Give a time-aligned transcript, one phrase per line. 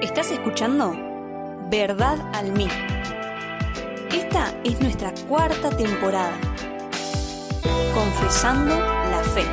[0.00, 0.96] Estás escuchando
[1.70, 2.72] Verdad al Mic.
[4.10, 6.32] Esta es nuestra cuarta temporada.
[7.92, 9.44] Confesando la fe.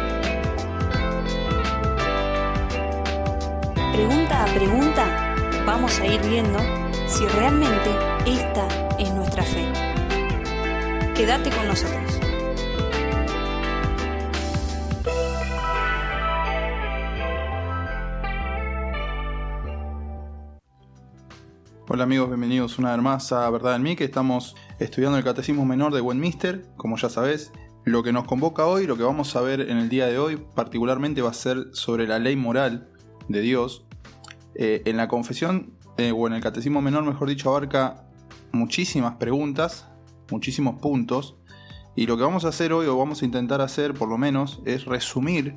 [3.92, 5.36] Pregunta a pregunta,
[5.66, 6.60] vamos a ir viendo
[7.08, 7.90] si realmente
[8.26, 8.68] esta
[8.98, 9.66] es nuestra fe.
[11.14, 12.17] Quédate con nosotros.
[21.90, 25.64] Hola amigos, bienvenidos una vez más a Verdad en mí, que estamos estudiando el Catecismo
[25.64, 27.54] Menor de Westminster, como ya sabés.
[27.86, 30.36] Lo que nos convoca hoy, lo que vamos a ver en el día de hoy,
[30.36, 32.90] particularmente va a ser sobre la ley moral
[33.30, 33.86] de Dios.
[34.56, 38.04] Eh, en la confesión, eh, o en el Catecismo Menor, mejor dicho, abarca
[38.52, 39.88] muchísimas preguntas,
[40.30, 41.38] muchísimos puntos,
[41.96, 44.62] y lo que vamos a hacer hoy, o vamos a intentar hacer por lo menos,
[44.66, 45.56] es resumir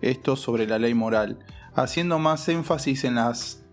[0.00, 1.40] esto sobre la ley moral,
[1.74, 3.65] haciendo más énfasis en las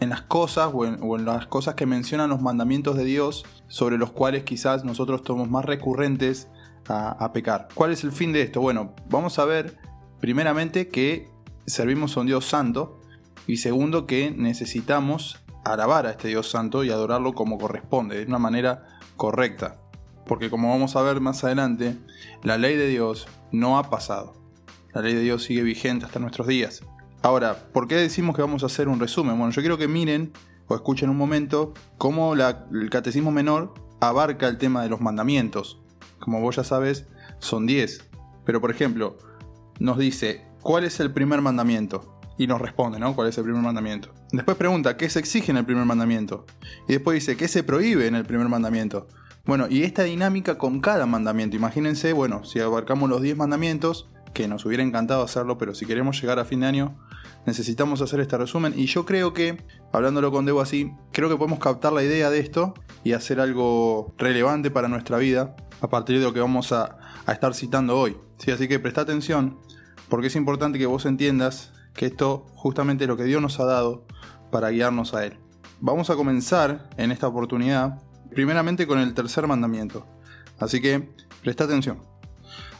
[0.00, 4.12] en las cosas o en, las cosas que mencionan los mandamientos de Dios sobre los
[4.12, 6.48] cuales quizás nosotros somos más recurrentes
[6.88, 7.68] a, pecar.
[7.74, 8.60] ¿Cuál es el fin de esto?
[8.60, 9.76] Bueno, vamos a ver
[10.20, 11.28] primeramente que
[11.66, 13.00] servimos a un Dios santo
[13.46, 18.38] y segundo que necesitamos alabar a este Dios santo y adorarlo como corresponde, de una
[18.38, 18.86] manera
[19.16, 19.80] correcta.
[20.26, 21.96] Porque como vamos a ver más adelante,
[22.44, 24.34] la ley de Dios no ha pasado.
[24.94, 26.82] La ley de Dios sigue vigente hasta nuestros días.
[27.26, 29.36] Ahora, ¿por qué decimos que vamos a hacer un resumen?
[29.36, 30.32] Bueno, yo quiero que miren
[30.68, 35.80] o escuchen un momento cómo el catecismo menor abarca el tema de los mandamientos.
[36.20, 37.08] Como vos ya sabes,
[37.40, 38.08] son 10.
[38.44, 39.18] Pero por ejemplo,
[39.80, 42.16] nos dice, ¿cuál es el primer mandamiento?
[42.38, 43.16] Y nos responde, ¿no?
[43.16, 44.14] ¿Cuál es el primer mandamiento?
[44.30, 46.46] Después pregunta, ¿qué se exige en el primer mandamiento?
[46.86, 49.08] Y después dice, ¿qué se prohíbe en el primer mandamiento?
[49.46, 51.56] Bueno, y esta dinámica con cada mandamiento.
[51.56, 56.20] Imagínense, bueno, si abarcamos los 10 mandamientos, que nos hubiera encantado hacerlo, pero si queremos
[56.20, 56.94] llegar a fin de año,
[57.46, 58.74] necesitamos hacer este resumen.
[58.76, 62.40] Y yo creo que, hablándolo con Debo así, creo que podemos captar la idea de
[62.40, 66.98] esto y hacer algo relevante para nuestra vida a partir de lo que vamos a,
[67.28, 68.16] estar citando hoy.
[68.38, 68.50] ¿sí?
[68.50, 69.58] Así que presta atención,
[70.08, 73.64] porque es importante que vos entiendas que esto justamente es lo que Dios nos ha
[73.64, 74.06] dado
[74.50, 75.38] para guiarnos a Él.
[75.80, 80.06] Vamos a comenzar en esta oportunidad, primeramente con el tercer mandamiento.
[80.58, 81.10] Así que
[81.42, 82.15] presta atención.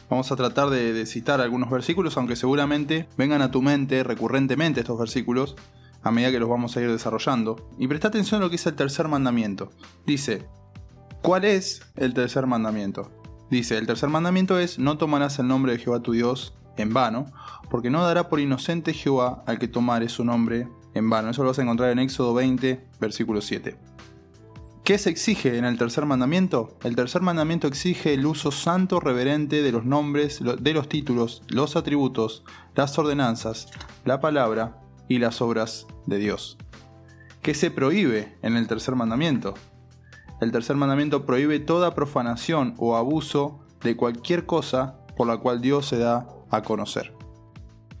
[0.09, 4.97] Vamos a tratar de, citar algunos versículos, aunque seguramente vengan a tu mente recurrentemente estos
[4.97, 5.55] versículos
[6.01, 7.69] a medida que los vamos a ir desarrollando.
[7.77, 9.71] Y presta atención a lo que dice el tercer mandamiento.
[10.05, 10.47] Dice,
[11.21, 13.11] ¿cuál es el tercer mandamiento?
[13.49, 17.25] Dice, el tercer mandamiento es, no tomarás el nombre de Jehová tu Dios en vano,
[17.69, 21.29] porque no dará por inocente Jehová al que tomare su nombre en vano.
[21.29, 23.77] Eso lo vas a encontrar en Éxodo 20, versículo 7.
[24.87, 26.77] ¿Qué se exige en el tercer mandamiento?
[26.81, 31.75] El tercer mandamiento exige el uso santo reverente de los nombres, de los títulos, los
[31.75, 33.67] atributos, las ordenanzas,
[34.05, 36.57] la palabra y las obras de Dios.
[37.41, 39.55] ¿Qué se prohíbe en el tercer mandamiento?
[40.39, 45.85] El tercer mandamiento prohíbe toda profanación o abuso de cualquier cosa por la cual Dios
[45.85, 47.16] se da a conocer.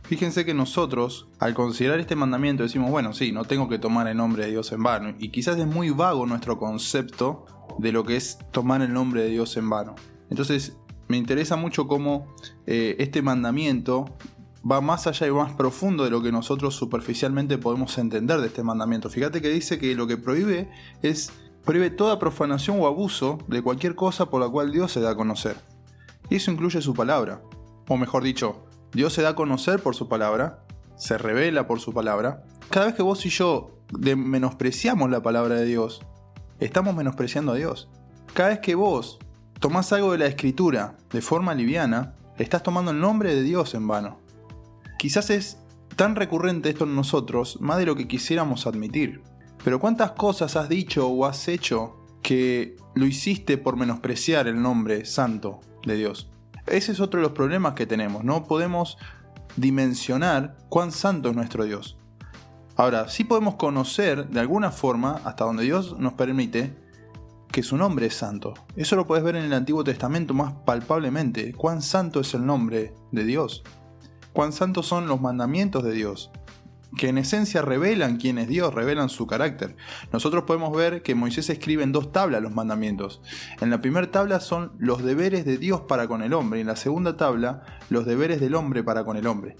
[0.07, 4.15] Fíjense que nosotros, al considerar este mandamiento, decimos, bueno, sí, no tengo que tomar el
[4.15, 5.13] nombre de Dios en vano.
[5.19, 7.45] Y quizás es muy vago nuestro concepto
[7.77, 9.95] de lo que es tomar el nombre de Dios en vano.
[10.29, 10.77] Entonces,
[11.09, 12.33] me interesa mucho cómo
[12.65, 14.05] eh, este mandamiento
[14.69, 18.63] va más allá y más profundo de lo que nosotros superficialmente podemos entender de este
[18.63, 19.09] mandamiento.
[19.09, 20.69] Fíjate que dice que lo que prohíbe
[21.01, 21.33] es
[21.65, 25.15] prohíbe toda profanación o abuso de cualquier cosa por la cual Dios se da a
[25.15, 25.57] conocer.
[26.29, 27.41] Y eso incluye su palabra.
[27.89, 30.63] O mejor dicho, Dios se da a conocer por su palabra,
[30.95, 32.43] se revela por su palabra.
[32.69, 36.01] Cada vez que vos y yo menospreciamos la palabra de Dios,
[36.59, 37.89] estamos menospreciando a Dios.
[38.33, 39.19] Cada vez que vos
[39.59, 43.87] tomás algo de la escritura de forma liviana, estás tomando el nombre de Dios en
[43.87, 44.19] vano.
[44.97, 45.57] Quizás es
[45.95, 49.21] tan recurrente esto en nosotros, más de lo que quisiéramos admitir.
[49.63, 55.05] Pero ¿cuántas cosas has dicho o has hecho que lo hiciste por menospreciar el nombre
[55.05, 56.29] santo de Dios?
[56.67, 58.23] Ese es otro de los problemas que tenemos.
[58.23, 58.97] No podemos
[59.55, 61.97] dimensionar cuán santo es nuestro Dios.
[62.75, 66.75] Ahora, sí podemos conocer de alguna forma, hasta donde Dios nos permite,
[67.51, 68.53] que su nombre es santo.
[68.75, 71.53] Eso lo puedes ver en el Antiguo Testamento más palpablemente.
[71.53, 73.63] Cuán santo es el nombre de Dios.
[74.33, 76.31] Cuán santos son los mandamientos de Dios
[76.95, 79.75] que en esencia revelan quién es Dios, revelan su carácter.
[80.11, 83.21] Nosotros podemos ver que Moisés escribe en dos tablas los mandamientos.
[83.59, 86.67] En la primera tabla son los deberes de Dios para con el hombre y en
[86.67, 89.55] la segunda tabla los deberes del hombre para con el hombre.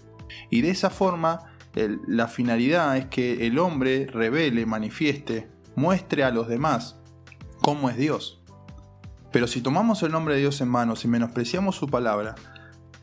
[0.50, 1.52] Y de esa forma
[2.08, 7.00] la finalidad es que el hombre revele, manifieste, muestre a los demás
[7.62, 8.42] cómo es Dios.
[9.32, 12.36] Pero si tomamos el nombre de Dios en manos y menospreciamos su palabra,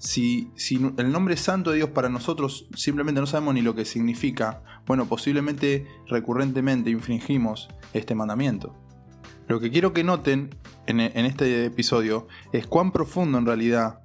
[0.04, 0.52] si,
[0.98, 5.06] el nombre santo de Dios para nosotros simplemente no sabemos ni lo que significa, bueno,
[5.06, 8.74] posiblemente recurrentemente infringimos este mandamiento.
[9.48, 10.54] Lo que quiero que noten
[10.86, 14.00] en, este episodio es cuán profundo en realidad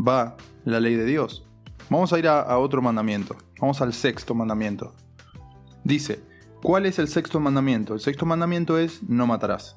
[0.00, 1.46] va la ley de Dios.
[1.90, 3.36] Vamos a ir a, otro mandamiento.
[3.60, 4.94] Vamos al sexto mandamiento.
[5.84, 6.22] Dice,
[6.62, 7.92] ¿cuál es el sexto mandamiento?
[7.92, 9.76] El sexto mandamiento es no matarás.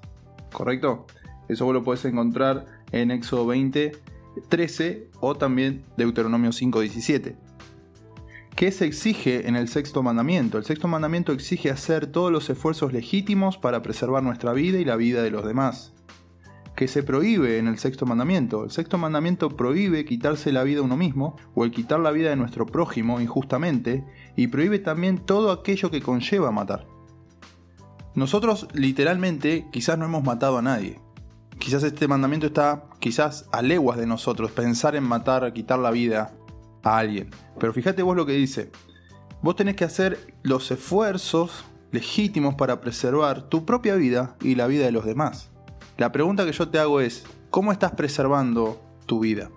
[0.54, 1.06] ¿Correcto?
[1.50, 3.92] Eso vos lo puedes encontrar en Éxodo 20,
[4.50, 7.36] 13 o también Deuteronomio 5, 17.
[8.56, 10.58] ¿Qué se exige en el sexto mandamiento?
[10.58, 14.96] El sexto mandamiento exige hacer todos los esfuerzos legítimos para preservar nuestra vida y la
[14.96, 15.92] vida de los demás.
[16.76, 18.66] ¿Qué se prohíbe en el sexto mandamiento?
[18.66, 22.30] El sexto mandamiento prohíbe quitarse la vida a uno mismo o el quitar la vida
[22.30, 24.06] de nuestro prójimo injustamente
[24.36, 26.86] y prohíbe también todo aquello que conlleva matar.
[28.14, 31.05] Nosotros literalmente quizás no hemos matado a nadie.
[31.60, 36.34] Quizás este mandamiento está quizás a leguas de nosotros, pensar en matar, quitar la vida
[36.84, 37.30] a alguien.
[37.60, 38.72] Pero fíjate vos lo que dice.
[39.42, 44.86] Vos tenés que hacer los esfuerzos legítimos para preservar tu propia vida y la vida
[44.86, 45.50] de los demás.
[45.98, 49.50] La pregunta que yo te hago es, ¿cómo estás preservando tu vida?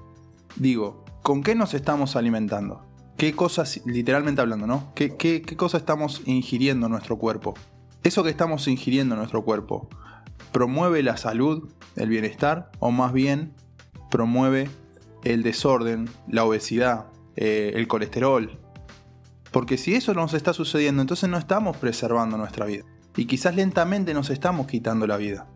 [0.56, 2.84] Digo, ¿con qué nos estamos alimentando?
[3.16, 4.92] ¿Qué cosas, literalmente hablando, ¿no?
[4.94, 7.54] ¿Qué, qué, qué cosas estamos ingiriendo en nuestro cuerpo?
[8.04, 9.88] Eso que estamos ingiriendo en nuestro cuerpo,
[10.52, 13.52] ¿promueve la salud, el bienestar o más bien
[14.10, 14.68] promueve
[15.24, 17.06] el desorden, la obesidad,
[17.36, 18.58] eh, el colesterol.
[19.52, 22.84] Porque si eso nos está sucediendo, entonces no estamos preservando nuestra vida.
[23.16, 25.48] Y quizás lentamente nos estamos quitando la vida.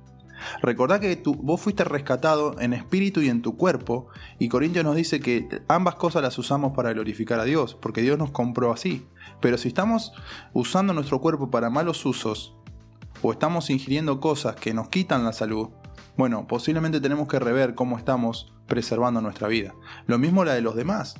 [0.61, 4.08] Recordá que tú, vos fuiste rescatado en espíritu y en tu cuerpo,
[4.38, 8.19] y Corintios nos dice que ambas cosas las usamos para glorificar a Dios, porque Dios
[8.19, 9.06] nos compró así.
[9.40, 10.12] Pero si estamos
[10.52, 12.56] usando nuestro cuerpo para malos usos,
[13.22, 15.70] o estamos ingiriendo cosas que nos quitan la salud,
[16.16, 19.74] bueno, posiblemente tenemos que rever cómo estamos preservando nuestra vida.
[20.06, 21.16] Lo mismo la de los demás.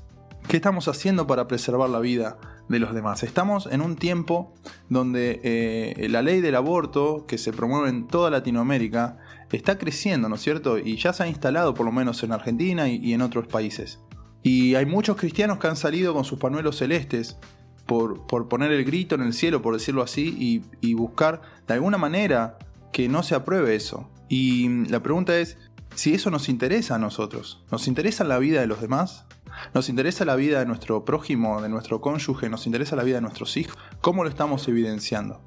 [0.49, 2.37] ¿Qué estamos haciendo para preservar la vida
[2.69, 3.23] de los demás?
[3.23, 4.53] Estamos en un tiempo
[4.89, 9.19] donde eh, la ley del aborto, que se promueve en toda Latinoamérica,
[9.53, 10.79] está creciendo, ¿no es cierto?
[10.79, 14.01] Y ya se ha instalado por lo menos en Argentina y, en otros países.
[14.43, 17.39] Y hay muchos cristianos que han salido con sus panuelos celestes
[17.87, 22.59] por, poner el grito en el cielo, por decirlo así, y buscar de alguna manera
[22.93, 24.09] que no se apruebe eso.
[24.29, 25.59] Y la pregunta es
[25.95, 27.63] si eso nos interesa a nosotros.
[27.71, 29.27] ¿Nos interesa la vida de los demás?
[29.75, 33.23] Nos interesa la vida de nuestro prójimo, de nuestro cónyuge, nos interesa la vida de
[33.23, 33.77] nuestros hijos.
[34.01, 35.41] ¿Cómo lo estamos evidenciando?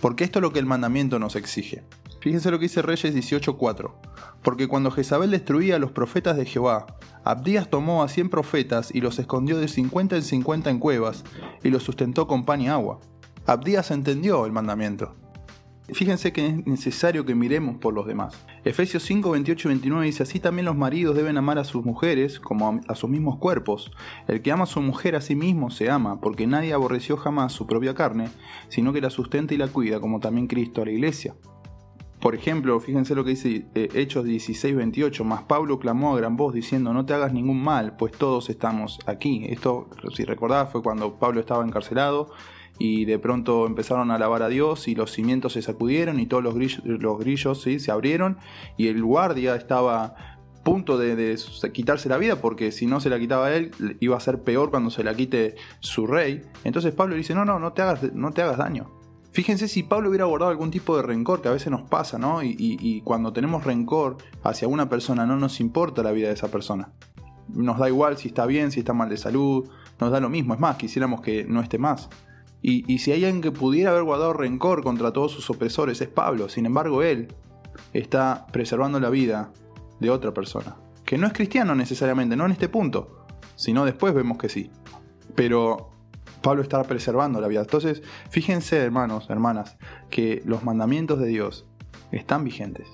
[0.00, 1.84] Porque esto es lo que el mandamiento nos exige.
[2.20, 3.94] Fíjense lo que dice Reyes 18:4.
[4.42, 6.86] Porque cuando Jezabel destruía a los profetas de Jehová,
[7.24, 11.24] Abdías tomó a 100 profetas y los escondió de 50 en 50 en cuevas
[11.62, 13.00] y los sustentó con pan y agua.
[13.46, 15.14] Abdías entendió el mandamiento.
[15.88, 18.34] Fíjense que es necesario que miremos por los demás.
[18.64, 22.38] Efesios 5, 28 y 29 dice, así también los maridos deben amar a sus mujeres
[22.40, 23.90] como a sus mismos cuerpos.
[24.28, 27.52] El que ama a su mujer a sí mismo se ama, porque nadie aborreció jamás
[27.52, 28.28] su propia carne,
[28.68, 31.34] sino que la sustenta y la cuida, como también Cristo a la iglesia.
[32.22, 36.36] Por ejemplo, fíjense lo que dice eh, Hechos 16, 28, más Pablo clamó a gran
[36.36, 39.44] voz diciendo, no te hagas ningún mal, pues todos estamos aquí.
[39.48, 42.30] Esto, si recordás, fue cuando Pablo estaba encarcelado
[42.78, 46.44] y de pronto empezaron a alabar a Dios y los cimientos se sacudieron y todos
[46.44, 48.38] los grillos, los grillos se abrieron
[48.76, 51.36] y el guardia estaba a punto de,
[51.72, 54.90] quitarse la vida porque si no se la quitaba él iba a ser peor cuando
[54.90, 56.42] se la quite su rey.
[56.62, 59.01] Entonces Pablo dice, no, no, no te hagas, no te hagas daño.
[59.32, 62.42] Fíjense si Pablo hubiera guardado algún tipo de rencor que a veces nos pasa, ¿no?
[62.42, 66.48] Y, y cuando tenemos rencor hacia una persona no nos importa la vida de esa
[66.48, 66.92] persona.
[67.48, 69.68] Nos da igual si está bien, si está mal de salud,
[70.00, 70.54] nos da lo mismo.
[70.54, 72.10] Es más, quisiéramos que no esté más.
[72.64, 76.48] Y, si hay alguien que pudiera haber guardado rencor contra todos sus opresores es Pablo.
[76.48, 77.34] Sin embargo, él
[77.92, 79.50] está preservando la vida
[79.98, 80.76] de otra persona.
[81.04, 83.26] Que no es cristiano necesariamente, no en este punto.
[83.56, 84.70] Sino después vemos que sí.
[85.34, 85.90] Pero
[86.42, 87.60] Pablo está preservando la vida.
[87.60, 89.76] Entonces, fíjense, hermanos, hermanas,
[90.10, 91.66] que los mandamientos de Dios
[92.10, 92.88] están vigentes.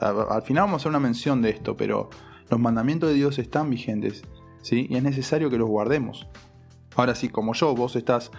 [0.00, 2.10] Al final vamos a hacer una mención de esto, pero
[2.50, 4.22] los mandamientos de Dios están vigentes.
[4.62, 4.86] ¿sí?
[4.90, 6.26] Y es necesario que los guardemos.
[6.96, 8.30] Ahora sí, como yo, vos estás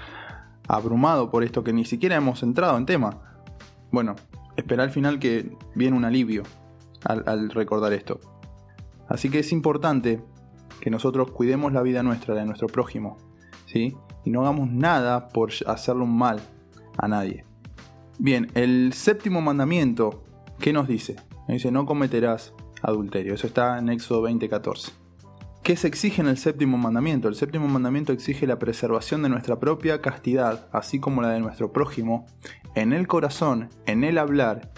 [0.67, 3.21] abrumado por esto que ni siquiera hemos entrado en tema.
[3.91, 4.15] Bueno,
[4.55, 6.43] espera al final que viene un alivio
[7.03, 8.19] al, recordar esto.
[9.07, 10.23] Así que es importante
[10.81, 13.17] que nosotros cuidemos la vida nuestra, de nuestro prójimo,
[13.73, 16.39] Y no hagamos nada por hacerle un mal
[16.97, 17.45] a nadie.
[18.17, 20.23] Bien, el séptimo mandamiento,
[20.59, 21.15] ¿qué nos dice?
[21.47, 23.33] Nos dice, no cometerás adulterio.
[23.33, 24.91] Eso está en Éxodo 20:14.
[25.63, 27.27] ¿Qué se exige en el séptimo mandamiento?
[27.27, 31.73] El séptimo mandamiento exige la preservación de nuestra propia castidad, así como la de nuestro
[31.73, 32.27] prójimo,
[32.75, 34.71] en el corazón, en el hablar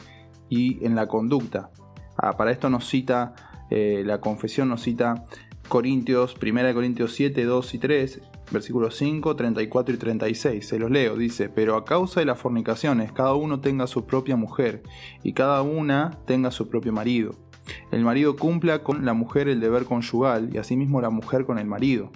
[0.49, 1.71] y en la conducta.
[2.17, 3.35] Ah, para esto nos cita,
[3.69, 5.25] eh, la confesión nos cita
[5.67, 10.67] Corintios, 1 Corintios 7, 2 y 3, versículos 5, 34 y 36.
[10.67, 14.35] Se los leo, dice, pero a causa de las fornicaciones, cada uno tenga su propia
[14.35, 14.83] mujer
[15.23, 17.35] y cada una tenga su propio marido.
[17.91, 21.67] El marido cumpla con la mujer el deber conyugal y asimismo la mujer con el
[21.67, 22.11] marido.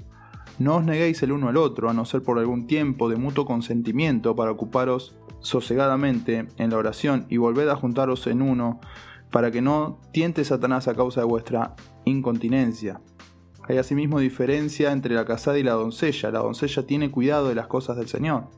[0.60, 3.46] No os neguéis el uno al otro, a no ser por algún tiempo de mutuo
[3.46, 8.80] consentimiento para ocuparos sosegadamente en la oración y volved a juntaros en uno,
[9.32, 13.02] para que no tiente Satanás a causa de vuestra incontinencia.
[13.72, 16.30] Hay asimismo diferencia entre la casada y la doncella.
[16.30, 18.50] La doncella tiene cuidado de las cosas del Señor.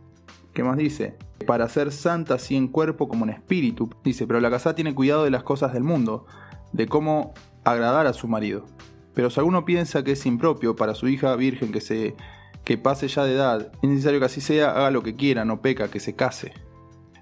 [0.56, 1.20] ¿Qué más dice?
[1.46, 3.92] Para ser santa así en cuerpo como en espíritu.
[4.04, 6.26] Dice, pero la casada tiene cuidado de las cosas del mundo,
[6.72, 8.66] de cómo agradar a su marido.
[9.14, 12.16] Pero si alguno piensa que es impropio para su hija virgen que se
[12.64, 15.62] que pase ya de edad, es necesario que así sea, haga lo que quiera, no
[15.62, 16.54] peca, que se case.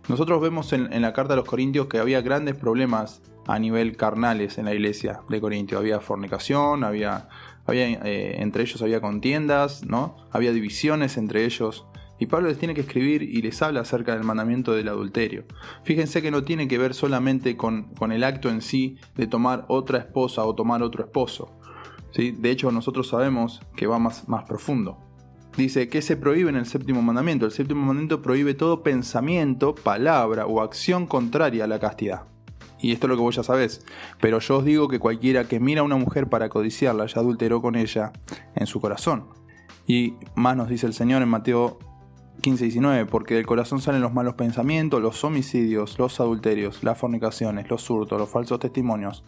[0.08, 3.98] Nosotros vemos en, en la carta a los Corintios que había grandes problemas a nivel
[3.98, 5.78] carnales en la iglesia de Corintio.
[5.78, 7.28] Había fornicación, había
[7.72, 10.16] había, eh, entre ellos había contiendas, ¿no?
[10.32, 11.86] Había divisiones entre ellos.
[12.20, 15.46] Y Pablo les tiene que escribir y les habla acerca del mandamiento del adulterio.
[15.84, 19.66] Fíjense que no tiene que ver solamente con, con el acto en sí de tomar
[19.70, 21.52] otra esposa o tomar otro esposo.
[22.12, 22.32] ¿sí?
[22.32, 25.00] De hecho, nosotros sabemos que va más, más profundo.
[25.58, 27.48] Dice que se prohíbe en el séptimo mandamiento.
[27.48, 32.26] El séptimo mandamiento prohíbe todo pensamiento, palabra o acción contraria a la castidad
[32.82, 33.86] y esto es lo que vos ya sabés,
[34.20, 37.62] pero yo os digo que cualquiera que mira a una mujer para codiciarla ya adulteró
[37.62, 38.12] con ella
[38.56, 39.26] en su corazón.
[39.88, 41.80] Y más nos dice el Señor en Mateo
[42.42, 47.70] 15, 19, porque del corazón salen los malos pensamientos, los homicidios, los adulterios, las fornicaciones,
[47.70, 49.24] los hurtos, los falsos testimonios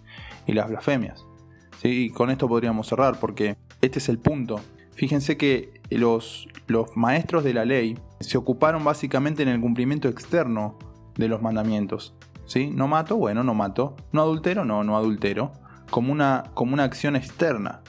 [0.47, 1.25] y las blasfemias.
[1.81, 2.05] ¿Sí?
[2.05, 4.59] Y con esto podríamos cerrar, porque este es el punto.
[4.93, 10.77] Fíjense que los, los maestros de la ley se ocuparon básicamente en el cumplimiento externo
[11.15, 12.15] de los mandamientos.
[12.45, 12.69] ¿Sí?
[12.69, 13.95] No mato, bueno, no mato.
[14.11, 15.53] No adultero, no, no adultero.
[15.89, 17.81] Como una, como una acción externa.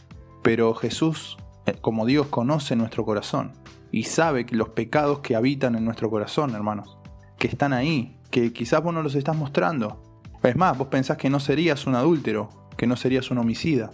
[0.43, 3.53] Pero Jesús, eh, como Dios, conoce nuestro corazón
[3.91, 6.99] y sabe que los pecados que habitan en nuestro corazón, hermanos,
[7.39, 10.03] que están ahí, que quizás vos no los estás mostrando.
[10.43, 13.93] Es más, vos pensás que no serías un adúltero, que no serías un homicida.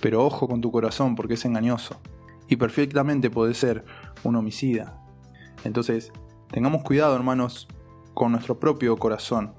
[0.00, 2.00] Pero ojo con tu corazón porque es engañoso.
[2.48, 3.84] Y perfectamente puede ser
[4.24, 4.98] un homicida.
[5.64, 6.10] Entonces,
[6.50, 7.68] tengamos cuidado, hermanos,
[8.18, 9.52] con nuestro propio corazón,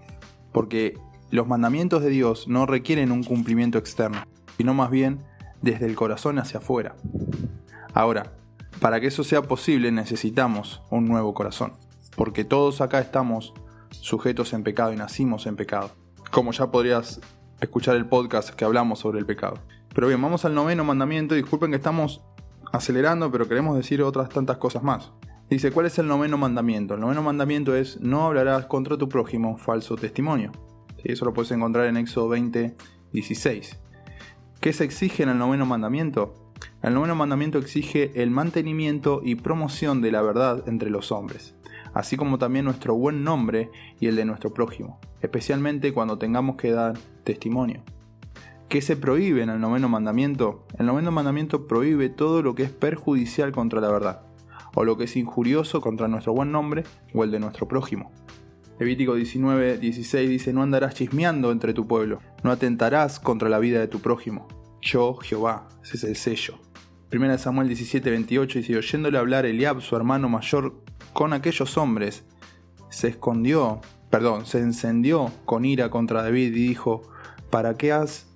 [0.51, 0.99] porque
[1.31, 4.21] los mandamientos de Dios no requieren un cumplimiento externo,
[4.57, 5.23] sino más bien
[5.61, 6.97] desde el corazón hacia afuera.
[7.93, 8.33] Ahora,
[8.81, 11.71] para que eso sea posible necesitamos un nuevo corazón,
[12.17, 13.53] porque todos acá estamos
[13.91, 15.91] sujetos en pecado y nacimos en pecado.
[16.29, 17.21] Como ya podrías
[17.61, 19.59] escuchar el podcast que hablamos sobre el pecado.
[19.95, 21.33] Pero bien, vamos al noveno mandamiento.
[21.33, 22.19] Disculpen que estamos
[22.73, 25.13] acelerando, pero queremos decir otras tantas cosas más.
[25.49, 26.93] Dice, ¿cuál es el noveno mandamiento?
[26.93, 30.51] El noveno mandamiento es, no hablarás contra tu prójimo falso testimonio.
[31.03, 32.75] Eso lo puedes encontrar en Éxodo 20,
[33.13, 33.79] 16.
[34.61, 36.35] ¿Qué se exige en el noveno mandamiento?
[36.83, 41.55] El noveno mandamiento exige el mantenimiento y promoción de la verdad entre los hombres,
[41.95, 46.73] así como también nuestro buen nombre y el de nuestro prójimo, especialmente cuando tengamos que
[46.73, 47.81] dar testimonio.
[48.67, 50.67] ¿Qué se prohíbe en el noveno mandamiento?
[50.77, 54.28] El noveno mandamiento prohíbe todo lo que es perjudicial contra la verdad
[54.75, 56.83] o lo que es injurioso contra nuestro buen nombre
[57.13, 58.11] o el de nuestro prójimo.
[58.79, 63.79] Levítico 19, 16 dice, no andarás chismeando entre tu pueblo, no atentarás contra la vida
[63.79, 64.47] de tu prójimo.
[64.81, 66.59] Yo, Jehová, ese es el sello.
[67.11, 72.23] 1 Samuel 17, 28 dice, oyéndole hablar Eliab, su hermano mayor, con aquellos hombres,
[72.89, 77.01] se escondió, perdón, se encendió con ira contra David y dijo,
[77.49, 78.27] ¿para qué has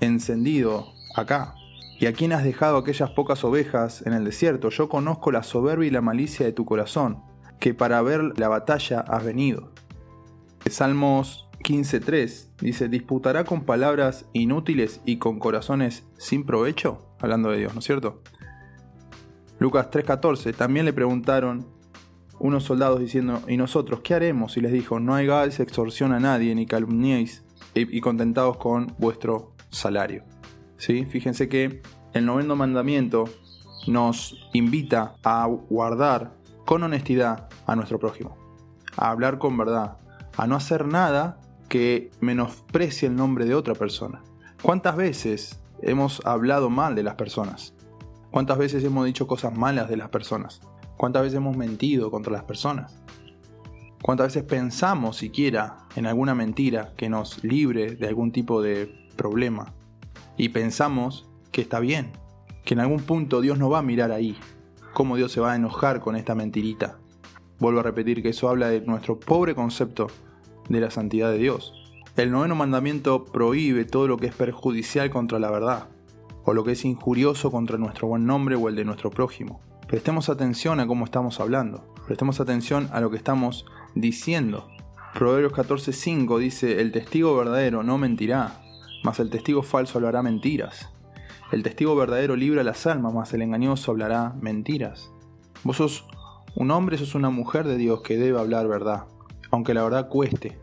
[0.00, 1.54] encendido acá?
[2.00, 4.70] ¿Y a quién has dejado aquellas pocas ovejas en el desierto?
[4.70, 7.22] Yo conozco la soberbia y la malicia de tu corazón,
[7.58, 9.70] que para ver la batalla has venido.
[10.70, 17.06] Salmos 15.3 dice, ¿disputará con palabras inútiles y con corazones sin provecho?
[17.20, 18.22] Hablando de Dios, ¿no es cierto?
[19.58, 21.66] Lucas 3.14, también le preguntaron
[22.38, 24.56] unos soldados diciendo, ¿y nosotros qué haremos?
[24.56, 30.29] Y les dijo, no hagáis extorsión a nadie ni calumniéis y contentados con vuestro salario.
[30.80, 31.82] Fíjense que
[32.14, 33.24] el noveno mandamiento
[33.86, 36.32] nos invita a guardar
[36.64, 38.36] con honestidad a nuestro prójimo,
[38.96, 39.98] a hablar con verdad,
[40.36, 44.22] a no hacer nada que menosprecie el nombre de otra persona.
[44.62, 47.74] ¿Cuántas veces hemos hablado mal de las personas?
[48.30, 50.62] ¿Cuántas veces hemos dicho cosas malas de las personas?
[50.96, 53.02] ¿Cuántas veces hemos mentido contra las personas?
[54.02, 59.74] ¿Cuántas veces pensamos siquiera en alguna mentira que nos libre de algún tipo de problema?
[60.36, 62.12] Y pensamos que está bien,
[62.64, 64.36] que en algún punto Dios no va a mirar ahí,
[64.92, 66.98] cómo Dios se va a enojar con esta mentirita.
[67.58, 70.06] Vuelvo a repetir que eso habla de nuestro pobre concepto
[70.68, 71.74] de la santidad de Dios.
[72.16, 75.88] El noveno mandamiento prohíbe todo lo que es perjudicial contra la verdad.
[76.44, 79.60] o lo que es injurioso contra nuestro buen nombre o el de nuestro prójimo.
[79.86, 84.68] Prestemos atención a cómo estamos hablando, prestemos atención a lo que estamos diciendo.
[85.14, 88.62] Proverbios 14:5 dice, el testigo verdadero no mentirá,
[89.02, 90.90] mas el testigo falso hablará mentiras.
[91.52, 95.10] El testigo verdadero libra las almas, mas el engañoso hablará mentiras.
[95.64, 96.06] Vos sos
[96.54, 99.04] un hombre, sos una mujer de Dios que debe hablar verdad,
[99.50, 100.58] aunque la verdad cueste,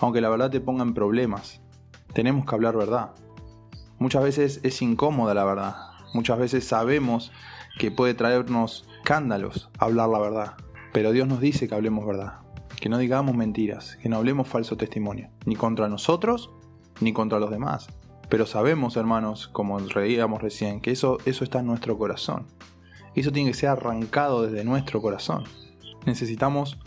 [0.00, 1.60] aunque la verdad te ponga en problemas.
[2.12, 3.12] Tenemos que hablar verdad.
[3.98, 5.76] Muchas veces es incómoda la verdad.
[6.12, 7.32] Muchas veces sabemos
[7.78, 10.54] que puede traernos escándalos hablar la verdad.
[10.92, 12.40] Pero Dios nos dice que hablemos verdad.
[12.80, 15.30] Que no digamos mentiras, que no hablemos falso testimonio.
[15.44, 16.50] Ni contra nosotros,
[17.00, 17.88] ni contra los demás.
[18.28, 22.46] Pero sabemos, hermanos, como reíamos recién, que eso, eso está en nuestro corazón.
[23.14, 25.44] Eso tiene que ser arrancado desde nuestro corazón.
[26.04, 26.78] Necesitamos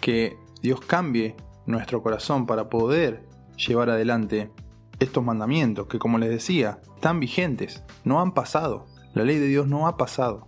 [0.00, 4.50] que Dios cambie nuestro corazón para poder llevar adelante
[4.98, 8.86] estos mandamientos que como les decía, están vigentes, no han pasado.
[9.14, 10.46] La ley de Dios no ha pasado.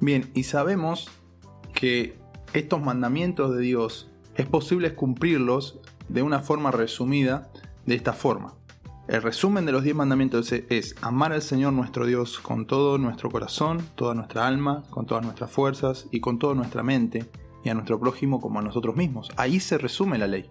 [0.00, 1.10] Bien, y sabemos
[1.74, 2.18] que
[2.52, 7.50] estos mandamientos de Dios es posible cumplirlos de una forma resumida
[7.86, 8.54] de esta forma.
[9.08, 13.30] El resumen de los diez mandamientos es amar al Señor nuestro Dios con todo nuestro
[13.30, 17.28] corazón, toda nuestra alma, con todas nuestras fuerzas y con toda nuestra mente,
[17.64, 19.30] y a nuestro prójimo como a nosotros mismos.
[19.36, 20.48] Ahí se resume la ley.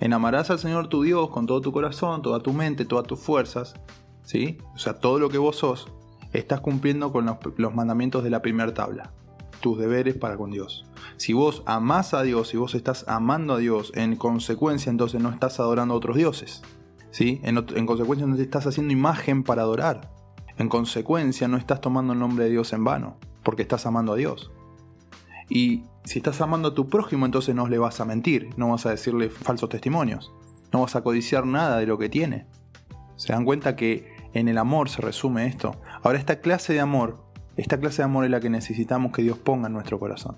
[0.00, 3.18] En amarás al Señor tu Dios con todo tu corazón, toda tu mente, todas tus
[3.18, 3.74] fuerzas,
[4.22, 4.58] ¿sí?
[4.74, 5.88] O sea, todo lo que vos sos,
[6.32, 9.12] estás cumpliendo con los, mandamientos de la primera tabla,
[9.60, 10.84] tus deberes para con Dios.
[11.16, 15.30] Si vos amás a Dios, si vos estás amando a Dios, en consecuencia entonces no
[15.30, 16.62] estás adorando a otros dioses,
[17.10, 17.40] ¿sí?
[17.42, 20.10] En, en consecuencia no te estás haciendo imagen para adorar.
[20.56, 24.16] En consecuencia no estás tomando el nombre de Dios en vano, porque estás amando a
[24.16, 24.50] Dios.
[25.48, 28.86] Y si estás amando a tu prójimo, entonces no le vas a mentir, no vas
[28.86, 30.32] a decirle falsos testimonios,
[30.72, 32.46] no vas a codiciar nada de lo que tiene.
[33.16, 35.76] Se dan cuenta que en el amor se resume esto.
[36.02, 37.24] Ahora esta clase de amor,
[37.58, 40.36] esta clase de amor es la que necesitamos que Dios ponga en nuestro corazón.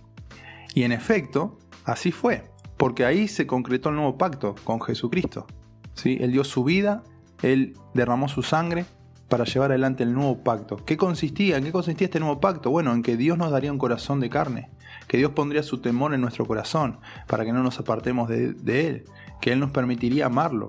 [0.75, 5.47] Y en efecto, así fue, porque ahí se concretó el nuevo pacto con Jesucristo.
[5.95, 6.17] ¿sí?
[6.21, 7.05] Él dio su vida,
[7.43, 8.87] Él derramó su sangre
[9.29, 10.79] para llevar adelante el nuevo pacto.
[10.85, 11.59] ¿Qué consistía?
[11.59, 12.71] ¿En qué consistía este nuevo pacto?
[12.71, 14.71] Bueno, en que Dios nos daría un corazón de carne,
[15.07, 18.55] que Dios pondría su temor en nuestro corazón para que no nos apartemos de,
[18.87, 19.05] Él,
[19.43, 20.69] que Él nos permitiría amarlo.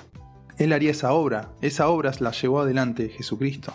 [0.57, 3.73] Él haría esa obra, esa obra la llevó adelante Jesucristo.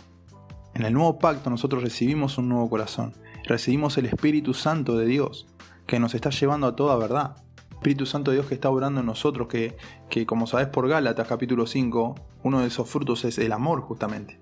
[0.77, 5.47] En el nuevo pacto nosotros recibimos un nuevo corazón, recibimos el Espíritu Santo de Dios,
[5.87, 7.43] que nos está llevando a toda verdad.
[7.71, 9.79] Espíritu Santo de Dios que está obrando en nosotros, que,
[10.11, 14.39] que como sabes por Gálatas capítulo 5, uno de esos frutos es el amor justamente.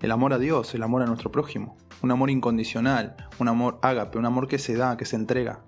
[0.00, 4.18] El amor a Dios, el amor a nuestro prójimo un amor incondicional, un amor ágape,
[4.18, 5.60] un amor que se da, que se entrega,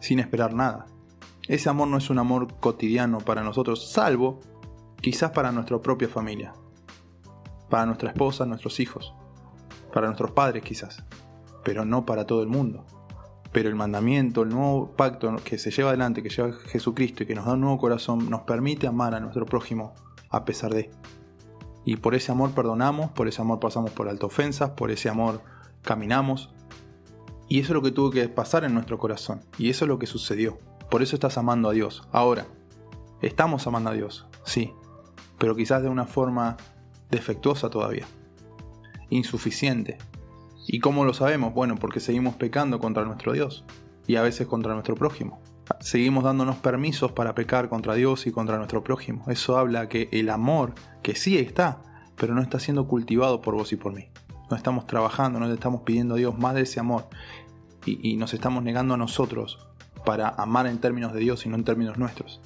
[0.00, 0.84] sin esperar nada.
[1.48, 4.40] Ese amor no es un amor cotidiano para nosotros, salvo
[5.00, 6.52] quizás para nuestra propia familia,
[7.68, 9.14] para nuestra esposa, nuestros hijos,
[9.92, 11.04] para nuestros padres quizás,
[11.64, 12.86] pero no para todo el mundo.
[13.52, 17.34] Pero el mandamiento, el nuevo pacto que se lleva adelante, que lleva Jesucristo y que
[17.34, 19.94] nos da un nuevo corazón, nos permite amar a nuestro prójimo
[20.30, 20.90] a pesar de.
[21.84, 25.42] Y por ese amor perdonamos, por ese amor pasamos por alta ofensas, por ese amor
[25.82, 26.54] caminamos.
[27.48, 29.40] Y eso es lo que tuvo que pasar en nuestro corazón.
[29.58, 30.58] Y eso es lo que sucedió.
[30.88, 32.06] Por eso estás amando a Dios.
[32.12, 32.46] Ahora,
[33.22, 34.72] estamos amando a Dios, sí,
[35.38, 36.56] pero quizás de una forma
[37.10, 38.06] defectuosa todavía.
[39.10, 39.98] Insuficiente.
[40.66, 41.52] ¿Y cómo lo sabemos?
[41.52, 43.64] Bueno, porque seguimos pecando contra nuestro Dios
[44.06, 45.40] y a veces contra nuestro prójimo.
[45.80, 49.24] Seguimos dándonos permisos para pecar contra Dios y contra nuestro prójimo.
[49.28, 51.82] Eso habla que el amor, que sí está,
[52.16, 54.08] pero no está siendo cultivado por vos y por mí
[54.50, 57.06] no estamos trabajando, no le estamos pidiendo a Dios más de ese amor
[57.86, 59.66] y, nos estamos negando a nosotros
[60.04, 62.42] para amar en términos de Dios y no en términos nuestros.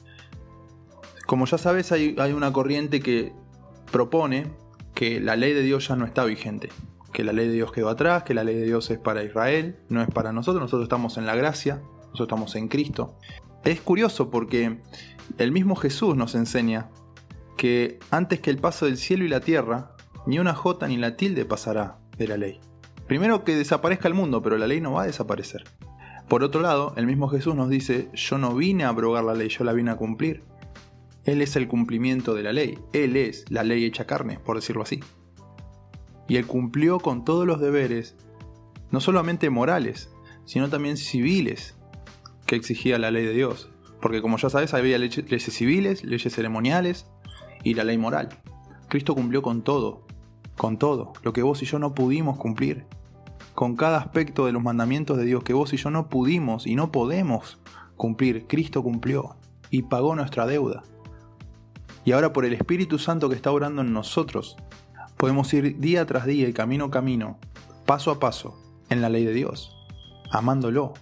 [1.27, 3.33] Como ya sabes, hay, hay una corriente que
[3.91, 4.53] propone
[4.95, 6.71] que la ley de Dios ya no está vigente,
[7.13, 9.77] que la ley de Dios quedó atrás, que la ley de Dios es para Israel,
[9.89, 13.19] no es para nosotros, nosotros estamos en la gracia, nosotros estamos en Cristo.
[13.65, 14.81] Es curioso porque
[15.39, 16.91] el mismo Jesús nos enseña
[17.57, 21.17] que antes que el paso del cielo y la tierra, ni una jota ni la
[21.17, 22.61] tilde pasará de la ley.
[23.07, 25.65] Primero que desaparezca el mundo, pero la ley no va a desaparecer.
[26.29, 29.49] Por otro lado, el mismo Jesús nos dice, yo no vine a abrogar la ley,
[29.49, 30.43] yo la vine a cumplir.
[31.25, 34.83] Él es el cumplimiento de la ley, Él es la ley hecha carne, por decirlo
[34.83, 35.01] así.
[36.29, 38.17] Y Él cumplió con todos los deberes,
[38.91, 40.11] no solamente morales,
[40.45, 41.77] sino también civiles,
[42.47, 43.71] que exigía la ley de Dios.
[44.01, 47.07] Porque como ya sabes, había leyes civiles, leyes ceremoniales
[47.63, 48.29] y la ley moral.
[48.89, 50.07] Cristo cumplió con todo,
[50.57, 52.85] con todo, lo que vos y yo no pudimos cumplir,
[53.55, 56.75] con cada aspecto de los mandamientos de Dios que vos y yo no pudimos y
[56.75, 57.59] no podemos
[57.97, 59.37] cumplir, Cristo cumplió
[59.71, 60.83] y pagó nuestra deuda.
[62.05, 64.57] Y ahora por el Espíritu Santo que está orando en nosotros,
[65.17, 67.39] Podemos ir día tras día y camino a camino,
[67.87, 69.75] paso a paso, en la ley de Dios,
[70.31, 70.95] amándolo.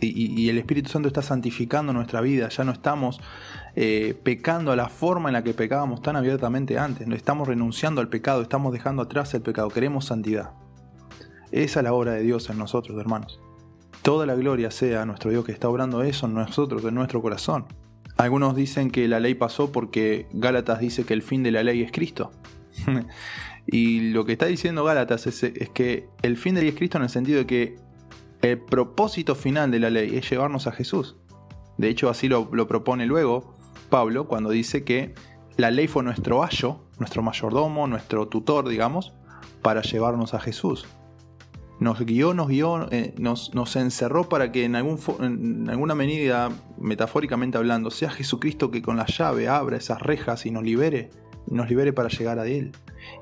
[0.00, 3.20] Y, el Espíritu Santo está santificando nuestra vida, ya no estamos
[3.76, 8.00] eh, pecando a la forma en la que pecábamos tan abiertamente antes, no estamos renunciando
[8.00, 10.54] al pecado, estamos dejando atrás el pecado, queremos santidad.
[11.52, 13.38] Esa es la obra de Dios en nosotros, hermanos.
[14.02, 17.22] Toda la gloria sea a nuestro Dios que está obrando eso en nosotros, en nuestro
[17.22, 17.66] corazón.
[18.22, 21.82] Algunos dicen que la ley pasó porque Gálatas dice que el fin de la ley
[21.82, 22.30] es Cristo.
[23.66, 25.40] y lo que está diciendo Gálatas es,
[25.74, 27.76] que el fin de la ley es Cristo en el sentido de que
[28.42, 31.16] el propósito final de la ley es llevarnos a Jesús.
[31.78, 33.56] De hecho, así lo, lo propone luego
[33.90, 35.16] Pablo cuando dice que
[35.56, 39.14] la ley fue nuestro ayo, nuestro mayordomo, nuestro tutor, digamos,
[39.62, 40.86] para llevarnos a Jesús
[41.82, 46.50] nos guió, nos guió, eh, nos, nos, encerró para que en, algún, en alguna medida,
[46.78, 51.10] metafóricamente hablando, sea Jesucristo que con la llave abra esas rejas y nos libere,
[51.48, 52.72] nos libere para llegar a Él.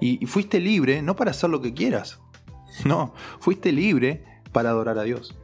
[0.01, 2.21] Y, y fuiste libre no para hacer lo que quieras,
[2.85, 5.37] no, fuiste libre para adorar a Dios.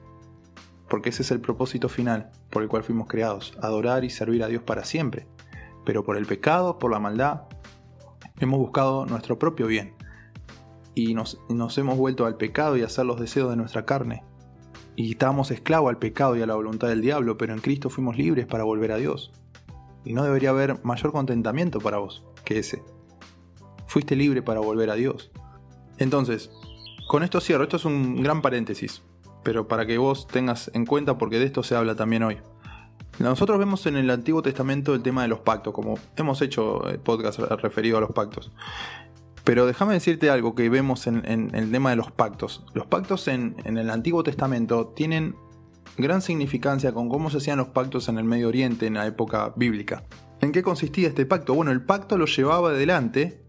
[0.89, 4.49] Porque ese es el propósito final por el cual fuimos creados, adorar y servir a
[4.49, 5.27] Dios para siempre.
[5.85, 7.43] Pero por el pecado, por la maldad,
[8.39, 9.97] hemos buscado nuestro propio bien
[10.97, 11.39] y nos,
[11.77, 14.25] hemos vuelto al pecado y a hacer los deseos de nuestra carne.
[14.97, 18.17] Y estábamos esclavos al pecado y a la voluntad del diablo, pero en Cristo fuimos
[18.17, 19.31] libres para volver a Dios.
[20.07, 22.83] Y no debería haber mayor contentamiento para vos que ese.
[23.87, 25.31] Fuiste libre para volver a Dios.
[25.99, 26.51] Entonces,
[27.09, 29.03] con esto cierro, esto es un gran paréntesis,
[29.45, 32.39] pero para que vos tengas en cuenta porque de esto se habla también hoy.
[33.19, 36.97] Nosotros vemos en el Antiguo Testamento el tema de los pactos, como hemos hecho eh,
[36.97, 38.51] podcast referido a los pactos.
[39.47, 42.67] Pero déjame decirte algo que vemos en, el tema de los pactos.
[42.75, 45.37] Los pactos en, el Antiguo Testamento tienen
[45.97, 49.53] gran significancia con cómo se hacían los pactos en el Medio Oriente en la época
[49.55, 50.03] bíblica.
[50.41, 51.55] ¿En qué consistía este pacto?
[51.55, 53.41] Bueno, el pacto lo llevaba adelante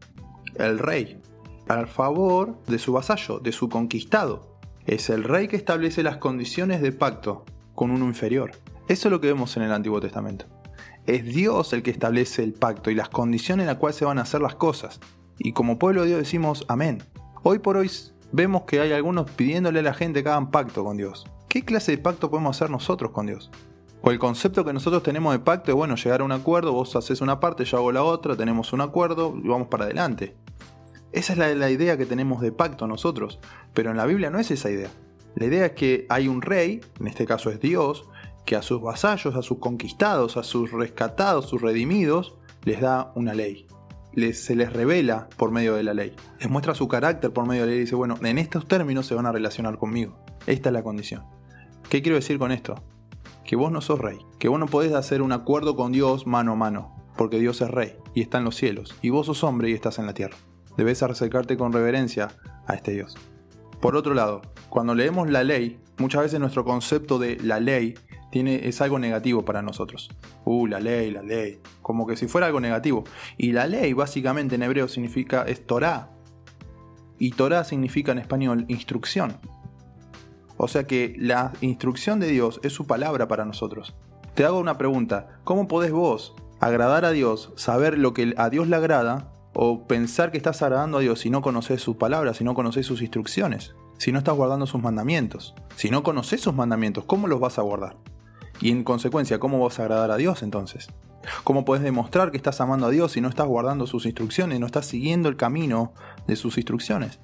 [0.58, 1.20] el rey,
[1.68, 4.60] al favor de su vasallo, de su conquistado.
[4.86, 8.52] Es el rey que establece las condiciones de pacto con uno inferior.
[8.88, 10.46] Eso es lo que vemos en el Antiguo Testamento.
[11.08, 14.20] Es Dios el que establece el pacto y las condiciones en las cuales se van
[14.20, 15.00] a hacer las cosas
[15.38, 17.04] y como pueblo de Dios decimos amén.
[17.44, 17.92] Hoy por hoy
[18.32, 21.28] vemos que hay algunos pidiéndole a la gente que hagan pacto con Dios.
[21.48, 23.52] ¿Qué clase de pacto podemos hacer nosotros con Dios?
[24.02, 26.96] O el concepto que nosotros tenemos de pacto es, bueno, llegar a un acuerdo, vos
[26.96, 30.36] haces una parte, yo hago la otra, tenemos un acuerdo y vamos para adelante.
[31.12, 33.40] Esa es la, la idea que tenemos de pacto nosotros,
[33.74, 34.90] pero en la Biblia no es esa idea.
[35.36, 38.10] La idea es que hay un rey, en este caso es Dios,
[38.46, 43.34] que a sus vasallos, a sus conquistados, a sus rescatados, sus redimidos, les da una
[43.34, 43.67] ley
[44.34, 46.16] se les revela por medio de la ley.
[46.40, 49.06] Les muestra su carácter por medio de la ley y dice, bueno, en estos términos
[49.06, 50.18] se van a relacionar conmigo.
[50.48, 51.24] Esta es la condición.
[51.90, 52.76] ¿Qué quiero decir con esto?
[53.46, 56.54] Que vos no sos rey, que vos no podés hacer un acuerdo con Dios mano
[56.54, 59.70] a mano, porque Dios es rey y está en los cielos, y vos sos hombre
[59.70, 60.38] y estás en la tierra.
[60.76, 62.30] Debes acercarte con reverencia
[62.66, 63.16] a este Dios.
[63.80, 67.96] Por otro lado, cuando leemos la ley, muchas veces nuestro concepto de la ley
[68.32, 70.10] tiene, es algo negativo para nosotros.
[70.46, 71.60] Uh, la ley, la ley.
[71.82, 73.04] Como que si fuera algo negativo.
[73.38, 76.10] Y la ley básicamente en hebreo significa es Torah.
[77.20, 79.38] Y Torah significa en español instrucción.
[80.58, 83.96] O sea que la instrucción de Dios es su palabra para nosotros.
[84.34, 85.40] Te hago una pregunta.
[85.44, 90.32] ¿Cómo podés vos agradar a Dios, saber lo que a Dios le agrada, o pensar
[90.32, 93.76] que estás agradando a Dios si no conoces sus palabras, si no conoces sus instrucciones,
[93.98, 95.56] si no estás guardando sus mandamientos?
[95.76, 97.98] Si no conoces sus mandamientos, ¿cómo los vas a guardar?
[98.62, 100.90] Y en consecuencia, ¿cómo vas a agradar a Dios entonces?
[101.44, 104.66] ¿Cómo puedes demostrar que estás amando a Dios si no estás guardando sus instrucciones, no
[104.66, 105.94] estás siguiendo el camino
[106.26, 107.20] de sus instrucciones?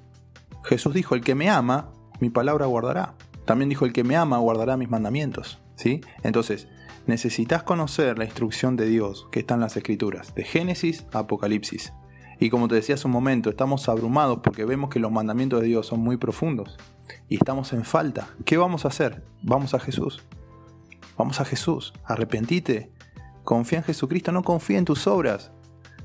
[0.64, 3.14] Jesús dijo, el que me ama, mi palabra guardará.
[3.44, 5.60] También dijo, el que me ama guardará mis mandamientos.
[5.76, 6.02] ¿Sí?
[6.22, 6.68] Entonces,
[7.06, 11.92] necesitas conocer la instrucción de Dios que está en las Escrituras, de Génesis a Apocalipsis.
[12.38, 15.66] Y como te decía hace un momento, estamos abrumados porque vemos que los mandamientos de
[15.66, 16.76] Dios son muy profundos
[17.28, 18.28] y estamos en falta.
[18.44, 19.22] ¿Qué vamos a hacer?
[19.42, 20.22] Vamos a Jesús.
[21.16, 22.90] Vamos a Jesús, arrepentite,
[23.44, 25.52] confía en Jesucristo, no confía en tus obras,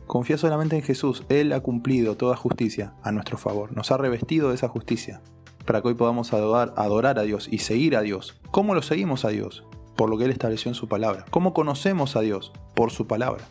[0.06, 1.24] confía solamente en Jesús.
[1.30, 5.22] Él ha cumplido toda justicia a nuestro favor, nos ha revestido de esa justicia,
[5.66, 8.40] para que hoy podamos adorar, a Dios y seguir a Dios.
[8.52, 9.66] ¿Cómo lo seguimos a Dios?
[9.96, 11.26] Por lo que Él estableció en su palabra.
[11.30, 12.52] ¿Cómo conocemos a Dios?
[12.76, 13.44] Por su palabra.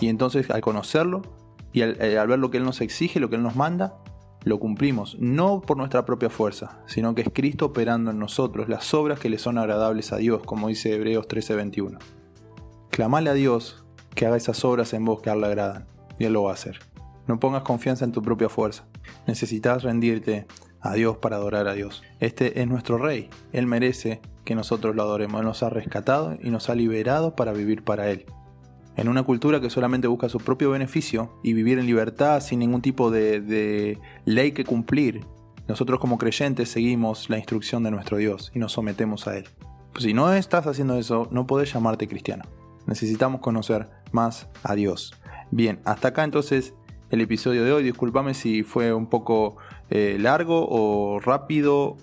[0.00, 1.22] Y entonces al conocerlo
[1.72, 3.98] y al, eh, al ver lo que Él nos exige, lo que Él nos manda,
[4.46, 8.94] lo cumplimos, no por nuestra propia fuerza, sino que es Cristo operando en nosotros las
[8.94, 11.98] obras que le son agradables a Dios, como dice Hebreos 13:21.
[12.90, 16.26] Clamale a Dios que haga esas obras en vos que a Él le agradan, y
[16.26, 16.78] Él lo va a hacer.
[17.26, 18.86] No pongas confianza en tu propia fuerza.
[19.26, 20.46] Necesitas rendirte
[20.80, 22.04] a Dios para adorar a Dios.
[22.20, 23.28] Este es nuestro Rey.
[23.52, 25.40] Él merece que nosotros lo adoremos.
[25.40, 28.26] Él nos ha rescatado y nos ha liberado para vivir para Él.
[28.96, 32.80] En una cultura que solamente busca su propio beneficio y vivir en libertad sin ningún
[32.80, 35.20] tipo de, ley que cumplir,
[35.68, 39.44] nosotros como creyentes seguimos la instrucción de nuestro Dios y nos sometemos a Él.
[39.92, 42.44] Pues si no estás haciendo eso, no podés llamarte cristiano.
[42.86, 45.14] Necesitamos conocer más a Dios.
[45.50, 46.74] Bien, hasta acá entonces
[47.10, 47.82] el episodio de hoy.
[47.82, 49.56] Discúlpame si fue un poco
[49.90, 51.96] eh, largo o rápido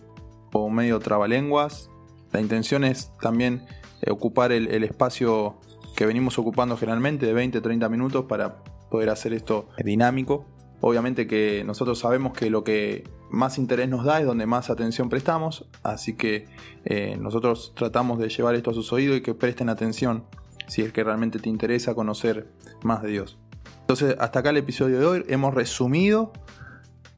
[0.51, 1.89] o medio trabalenguas.
[2.31, 3.63] La intención es también
[4.09, 5.55] ocupar el, espacio
[5.95, 10.45] que venimos ocupando generalmente de 20-30 minutos para poder hacer esto dinámico.
[10.81, 15.09] Obviamente que nosotros sabemos que lo que más interés nos da es donde más atención
[15.09, 16.47] prestamos, así que
[16.85, 20.25] eh, nosotros tratamos de llevar esto a sus oídos y que presten atención
[20.67, 22.47] si es que realmente te interesa conocer
[22.83, 23.37] más de Dios.
[23.81, 25.25] Entonces, hasta acá el episodio de hoy.
[25.27, 26.31] Hemos resumido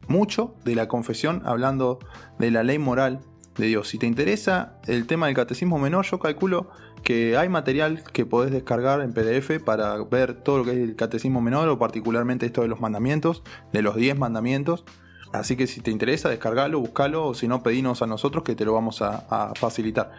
[0.08, 2.00] mucho de la confesión hablando
[2.40, 3.22] de la ley moral
[3.58, 3.90] de Dios.
[3.90, 6.70] Si te interesa el tema del catecismo menor, yo calculo
[7.06, 10.96] que hay material que podés descargar en PDF para ver todo lo que es el
[10.96, 14.84] catecismo menor o particularmente esto de los mandamientos, de los 10 mandamientos.
[15.32, 18.66] Así que si te interesa, descargalo, buscalo o si no, pedinos a nosotros que te
[18.66, 20.12] lo vamos a, a facilitar.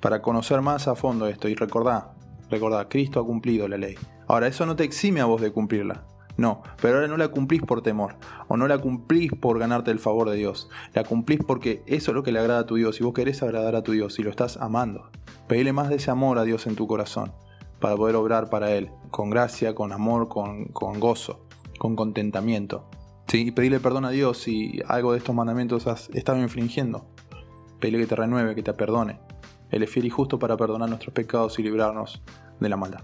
[0.00, 2.14] Para conocer más a fondo esto y recordá,
[2.50, 3.96] recordá, Cristo ha cumplido la ley.
[4.28, 6.04] Ahora, eso no te exime a vos de cumplirla.
[6.36, 8.16] No, pero ahora no la cumplís por temor,
[8.48, 10.70] o no la cumplís por ganarte el favor de Dios.
[10.94, 13.42] La cumplís porque eso es lo que le agrada a tu Dios, y vos querés
[13.42, 15.10] agradar a tu Dios, y lo estás amando.
[15.46, 17.32] Pedile más de ese amor a Dios en tu corazón,
[17.80, 21.46] para poder obrar para Él, con gracia, con amor, con, gozo,
[21.78, 22.88] con contentamiento.
[23.28, 23.48] ¿Sí?
[23.48, 27.06] Y pedirle perdón a Dios si algo de estos mandamientos has estado infringiendo.
[27.80, 29.20] Pedile que te renueve, que te perdone.
[29.70, 32.22] Él es fiel y justo para perdonar nuestros pecados y librarnos
[32.60, 33.00] de la maldad.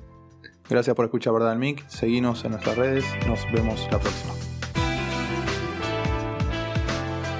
[0.69, 1.87] Gracias por escuchar Verdad al Mic.
[1.89, 3.05] Seguinos en nuestras redes.
[3.27, 4.35] Nos vemos la próxima.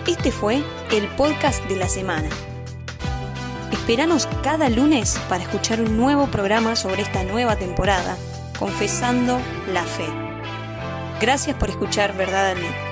[0.07, 2.29] Este fue el podcast de la semana.
[3.73, 8.17] Esperanos cada lunes para escuchar un nuevo programa sobre esta nueva temporada,
[8.59, 9.39] Confesando
[9.73, 10.07] la Fe.
[11.21, 12.88] Gracias por escuchar Verdad al Mic.